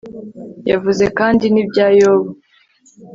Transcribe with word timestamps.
yavuze 0.71 1.05
kandi 1.17 1.45
n'ibya 1.53 1.87
yobu 1.99 2.31